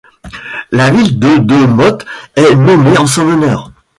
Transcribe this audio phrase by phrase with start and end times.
[0.71, 3.71] La ville de De Motte est nommée en son honneur.